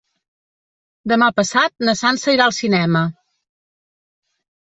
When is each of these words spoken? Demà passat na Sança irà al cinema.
Demà 1.13 1.25
passat 1.39 1.85
na 1.89 1.95
Sança 1.99 2.35
irà 2.37 2.47
al 2.47 2.55
cinema. 2.61 3.03